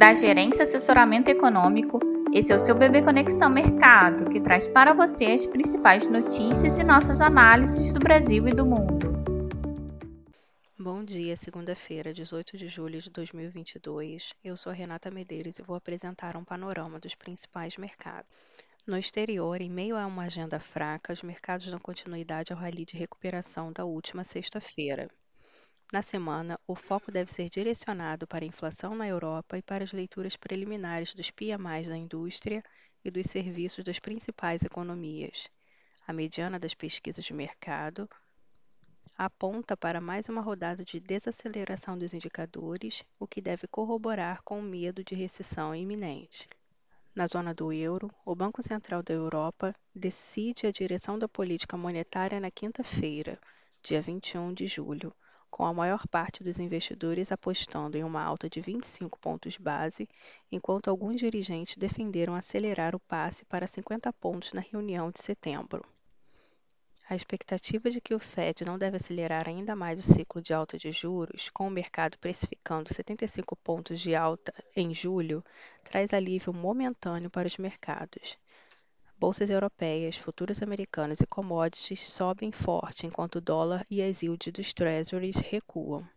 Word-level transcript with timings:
da 0.00 0.14
Gerência 0.14 0.62
Assessoramento 0.62 1.28
Econômico. 1.28 2.00
Esse 2.32 2.54
é 2.54 2.56
o 2.56 2.58
seu 2.58 2.74
Bebê 2.74 3.02
Conexão 3.02 3.50
Mercado, 3.50 4.30
que 4.30 4.40
traz 4.40 4.66
para 4.66 4.94
você 4.94 5.26
as 5.26 5.46
principais 5.46 6.06
notícias 6.06 6.78
e 6.78 6.82
nossas 6.82 7.20
análises 7.20 7.92
do 7.92 8.00
Brasil 8.00 8.48
e 8.48 8.54
do 8.54 8.64
mundo. 8.64 9.12
Bom 10.78 11.04
dia, 11.04 11.36
segunda-feira, 11.36 12.14
18 12.14 12.56
de 12.56 12.66
julho 12.66 12.98
de 12.98 13.10
2022. 13.10 14.32
Eu 14.42 14.56
sou 14.56 14.72
Renata 14.72 15.10
Medeiros 15.10 15.58
e 15.58 15.62
vou 15.62 15.76
apresentar 15.76 16.34
um 16.34 16.44
panorama 16.44 16.98
dos 16.98 17.14
principais 17.14 17.76
mercados. 17.76 18.30
No 18.86 18.96
exterior, 18.96 19.60
em 19.60 19.68
meio 19.68 19.98
a 19.98 20.06
uma 20.06 20.22
agenda 20.22 20.58
fraca, 20.58 21.12
os 21.12 21.22
mercados 21.22 21.66
dão 21.66 21.78
continuidade 21.78 22.54
ao 22.54 22.58
rally 22.58 22.86
de 22.86 22.96
recuperação 22.96 23.70
da 23.70 23.84
última 23.84 24.24
sexta-feira. 24.24 25.10
Na 25.92 26.02
semana, 26.02 26.56
o 26.68 26.76
foco 26.76 27.10
deve 27.10 27.32
ser 27.32 27.50
direcionado 27.50 28.24
para 28.24 28.44
a 28.44 28.46
inflação 28.46 28.94
na 28.94 29.08
Europa 29.08 29.58
e 29.58 29.62
para 29.62 29.82
as 29.82 29.90
leituras 29.90 30.36
preliminares 30.36 31.12
dos 31.14 31.32
PMIs 31.32 31.88
da 31.88 31.96
indústria 31.96 32.62
e 33.04 33.10
dos 33.10 33.26
serviços 33.26 33.82
das 33.82 33.98
principais 33.98 34.62
economias. 34.62 35.48
A 36.06 36.12
mediana 36.12 36.60
das 36.60 36.74
pesquisas 36.74 37.24
de 37.24 37.34
mercado 37.34 38.08
aponta 39.18 39.76
para 39.76 40.00
mais 40.00 40.28
uma 40.28 40.40
rodada 40.40 40.84
de 40.84 41.00
desaceleração 41.00 41.98
dos 41.98 42.14
indicadores, 42.14 43.02
o 43.18 43.26
que 43.26 43.40
deve 43.40 43.66
corroborar 43.66 44.44
com 44.44 44.60
o 44.60 44.62
medo 44.62 45.02
de 45.02 45.16
recessão 45.16 45.74
iminente. 45.74 46.46
Na 47.12 47.26
zona 47.26 47.52
do 47.52 47.72
euro, 47.72 48.14
o 48.24 48.36
Banco 48.36 48.62
Central 48.62 49.02
da 49.02 49.12
Europa 49.12 49.74
decide 49.92 50.68
a 50.68 50.70
direção 50.70 51.18
da 51.18 51.26
política 51.26 51.76
monetária 51.76 52.38
na 52.38 52.48
quinta-feira, 52.48 53.40
dia 53.82 54.00
21 54.00 54.54
de 54.54 54.68
julho 54.68 55.12
com 55.50 55.66
a 55.66 55.74
maior 55.74 56.06
parte 56.06 56.44
dos 56.44 56.58
investidores 56.58 57.32
apostando 57.32 57.98
em 57.98 58.04
uma 58.04 58.22
alta 58.22 58.48
de 58.48 58.60
25 58.60 59.18
pontos 59.18 59.56
base, 59.56 60.08
enquanto 60.50 60.88
alguns 60.88 61.18
dirigentes 61.18 61.76
defenderam 61.76 62.34
acelerar 62.34 62.94
o 62.94 63.00
passe 63.00 63.44
para 63.44 63.66
50 63.66 64.12
pontos 64.12 64.52
na 64.52 64.60
reunião 64.60 65.10
de 65.10 65.20
setembro. 65.20 65.82
A 67.10 67.16
expectativa 67.16 67.90
de 67.90 68.00
que 68.00 68.14
o 68.14 68.20
Fed 68.20 68.64
não 68.64 68.78
deve 68.78 68.96
acelerar 68.96 69.48
ainda 69.48 69.74
mais 69.74 69.98
o 69.98 70.12
ciclo 70.14 70.40
de 70.40 70.54
alta 70.54 70.78
de 70.78 70.92
juros, 70.92 71.50
com 71.50 71.66
o 71.66 71.70
mercado 71.70 72.16
precificando 72.18 72.94
75 72.94 73.56
pontos 73.56 73.98
de 73.98 74.14
alta 74.14 74.54
em 74.76 74.94
julho, 74.94 75.44
traz 75.82 76.14
alívio 76.14 76.54
momentâneo 76.54 77.28
para 77.28 77.48
os 77.48 77.58
mercados. 77.58 78.38
Bolsas 79.20 79.50
europeias, 79.50 80.16
futuros 80.16 80.62
americanos 80.62 81.20
e 81.20 81.26
commodities 81.26 82.10
sobem 82.10 82.50
forte 82.50 83.06
enquanto 83.06 83.36
o 83.36 83.40
dólar 83.42 83.84
e 83.90 84.00
as 84.02 84.22
yields 84.22 84.50
dos 84.50 84.72
treasuries 84.72 85.36
recuam. 85.36 86.08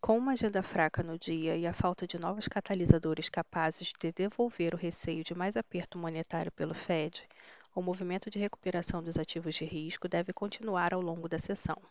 Com 0.00 0.16
uma 0.16 0.34
agenda 0.34 0.62
fraca 0.62 1.02
no 1.02 1.18
dia 1.18 1.56
e 1.56 1.66
a 1.66 1.72
falta 1.72 2.06
de 2.06 2.16
novos 2.16 2.46
catalisadores 2.46 3.28
capazes 3.28 3.92
de 3.98 4.12
devolver 4.12 4.72
o 4.72 4.76
receio 4.76 5.24
de 5.24 5.34
mais 5.34 5.56
aperto 5.56 5.98
monetário 5.98 6.52
pelo 6.52 6.74
Fed, 6.74 7.28
o 7.74 7.82
movimento 7.82 8.30
de 8.30 8.38
recuperação 8.38 9.02
dos 9.02 9.18
ativos 9.18 9.56
de 9.56 9.64
risco 9.64 10.06
deve 10.08 10.32
continuar 10.32 10.94
ao 10.94 11.00
longo 11.00 11.28
da 11.28 11.40
sessão. 11.40 11.82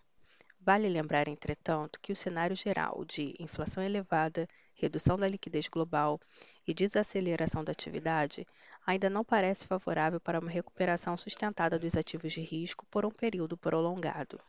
Vale 0.67 0.87
lembrar, 0.89 1.27
entretanto, 1.29 1.97
que 2.01 2.11
o 2.11 2.15
cenário 2.15 2.53
geral 2.53 3.05
de 3.05 3.33
inflação 3.39 3.81
elevada, 3.81 4.47
redução 4.75 5.17
da 5.17 5.25
liquidez 5.27 5.67
global 5.67 6.19
e 6.67 6.73
desaceleração 6.73 7.63
da 7.63 7.71
atividade 7.71 8.45
ainda 8.85 9.09
não 9.09 9.23
parece 9.23 9.65
favorável 9.65 10.19
para 10.19 10.39
uma 10.39 10.51
recuperação 10.51 11.15
sustentada 11.17 11.79
dos 11.79 11.95
ativos 11.95 12.33
de 12.33 12.41
risco 12.41 12.85
por 12.91 13.05
um 13.05 13.11
período 13.11 13.57
prolongado. 13.57 14.41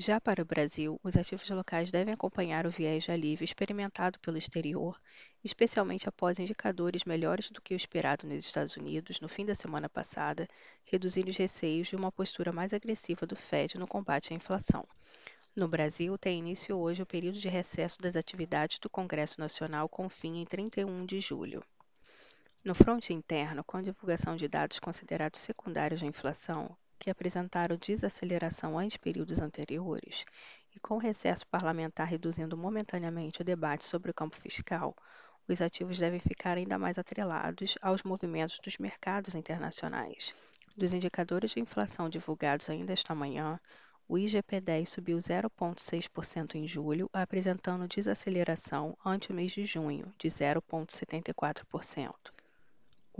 Já 0.00 0.20
para 0.20 0.40
o 0.40 0.44
Brasil, 0.44 1.00
os 1.02 1.16
ativos 1.16 1.50
locais 1.50 1.90
devem 1.90 2.14
acompanhar 2.14 2.64
o 2.64 2.70
viés 2.70 3.02
de 3.02 3.10
alívio 3.10 3.44
experimentado 3.44 4.16
pelo 4.20 4.38
exterior, 4.38 4.96
especialmente 5.42 6.08
após 6.08 6.38
indicadores 6.38 7.02
melhores 7.02 7.50
do 7.50 7.60
que 7.60 7.74
o 7.74 7.76
esperado 7.76 8.24
nos 8.24 8.46
Estados 8.46 8.76
Unidos 8.76 9.20
no 9.20 9.28
fim 9.28 9.44
da 9.44 9.56
semana 9.56 9.88
passada, 9.88 10.48
reduzindo 10.84 11.30
os 11.30 11.36
receios 11.36 11.88
de 11.88 11.96
uma 11.96 12.12
postura 12.12 12.52
mais 12.52 12.72
agressiva 12.72 13.26
do 13.26 13.34
Fed 13.34 13.76
no 13.76 13.88
combate 13.88 14.32
à 14.32 14.36
inflação. 14.36 14.86
No 15.56 15.66
Brasil, 15.66 16.16
tem 16.16 16.38
início 16.38 16.78
hoje 16.78 17.02
o 17.02 17.06
período 17.06 17.40
de 17.40 17.48
recesso 17.48 17.98
das 17.98 18.14
atividades 18.14 18.78
do 18.78 18.88
Congresso 18.88 19.40
Nacional 19.40 19.88
com 19.88 20.08
fim 20.08 20.36
em 20.40 20.44
31 20.44 21.06
de 21.06 21.20
julho. 21.20 21.60
No 22.62 22.72
fronte 22.72 23.12
interno, 23.12 23.64
com 23.64 23.78
a 23.78 23.82
divulgação 23.82 24.36
de 24.36 24.46
dados 24.46 24.78
considerados 24.78 25.40
secundários 25.40 26.02
da 26.02 26.06
inflação, 26.06 26.76
que 26.98 27.10
apresentaram 27.10 27.76
desaceleração 27.76 28.78
ante 28.78 28.98
períodos 28.98 29.40
anteriores, 29.40 30.24
e 30.74 30.80
com 30.80 30.94
o 30.94 30.98
recesso 30.98 31.46
parlamentar 31.46 32.06
reduzindo 32.06 32.56
momentaneamente 32.56 33.40
o 33.40 33.44
debate 33.44 33.84
sobre 33.84 34.10
o 34.10 34.14
campo 34.14 34.36
fiscal, 34.36 34.94
os 35.48 35.62
ativos 35.62 35.98
devem 35.98 36.20
ficar 36.20 36.58
ainda 36.58 36.78
mais 36.78 36.98
atrelados 36.98 37.78
aos 37.80 38.02
movimentos 38.02 38.58
dos 38.62 38.76
mercados 38.76 39.34
internacionais. 39.34 40.32
Dos 40.76 40.92
indicadores 40.92 41.52
de 41.52 41.60
inflação 41.60 42.08
divulgados 42.08 42.68
ainda 42.68 42.92
esta 42.92 43.14
manhã, 43.14 43.58
o 44.06 44.14
IGP-10 44.16 44.86
subiu 44.86 45.18
0,6% 45.18 46.54
em 46.54 46.66
julho, 46.66 47.10
apresentando 47.12 47.86
desaceleração 47.88 48.96
ante 49.04 49.30
o 49.30 49.34
mês 49.34 49.52
de 49.52 49.64
junho, 49.64 50.10
de 50.18 50.28
0,74%. 50.28 52.14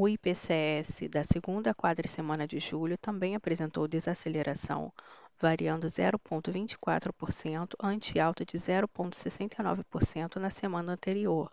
O 0.01 0.09
IPCS 0.09 1.09
da 1.11 1.25
segunda 1.25 1.75
quadricemana 1.75 2.47
de 2.47 2.61
julho 2.61 2.97
também 2.97 3.35
apresentou 3.35 3.89
desaceleração, 3.89 4.93
variando 5.41 5.89
0,24% 5.89 7.75
ante 7.83 8.21
alta 8.21 8.45
de 8.45 8.57
0,69% 8.57 10.37
na 10.37 10.51
semana 10.51 10.93
anterior, 10.93 11.51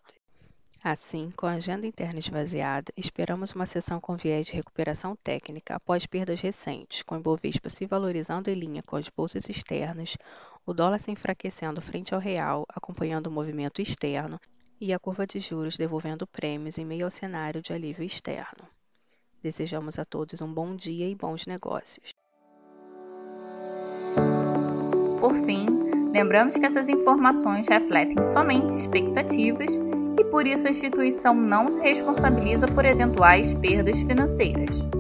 Assim, 0.88 1.31
com 1.31 1.47
a 1.47 1.53
agenda 1.53 1.88
interna 1.88 2.19
esvaziada, 2.19 2.94
esperamos 2.95 3.53
uma 3.53 3.66
sessão 3.66 4.00
com 4.00 4.16
viés 4.16 4.45
de 4.45 4.53
recuperação 4.53 5.16
técnica 5.16 5.78
após 5.78 6.05
perdas 6.05 6.39
recentes, 6.39 7.01
com 7.01 7.16
o 7.16 7.17
Ibovespa 7.17 7.72
se 7.72 7.88
valorizando 7.88 8.51
em 8.51 8.53
linha 8.53 8.84
com 8.84 8.95
as 8.95 9.09
bolsas 9.09 9.50
externas, 9.50 10.16
o 10.63 10.75
dólar 10.75 11.00
se 11.00 11.09
enfraquecendo 11.09 11.81
frente 11.81 12.13
ao 12.13 12.22
real, 12.22 12.67
acompanhando 12.69 13.25
o 13.25 13.31
movimento 13.31 13.81
externo, 13.81 14.39
e 14.79 14.93
a 14.93 14.99
curva 14.99 15.25
de 15.25 15.39
juros 15.39 15.77
devolvendo 15.77 16.27
prêmios 16.27 16.77
em 16.77 16.85
meio 16.85 17.05
ao 17.05 17.11
cenário 17.11 17.61
de 17.61 17.73
alívio 17.73 18.03
externo. 18.03 18.67
Desejamos 19.41 19.99
a 19.99 20.05
todos 20.05 20.41
um 20.41 20.51
bom 20.51 20.75
dia 20.75 21.07
e 21.07 21.15
bons 21.15 21.45
negócios. 21.45 22.09
Por 25.19 25.33
fim, 25.45 25.67
lembramos 26.11 26.57
que 26.57 26.65
essas 26.65 26.89
informações 26.89 27.67
refletem 27.67 28.21
somente 28.23 28.75
expectativas 28.75 29.79
e 30.19 30.25
por 30.25 30.47
isso 30.47 30.67
a 30.67 30.71
instituição 30.71 31.33
não 31.33 31.69
se 31.69 31.81
responsabiliza 31.81 32.67
por 32.67 32.85
eventuais 32.85 33.53
perdas 33.53 34.01
financeiras. 34.01 34.94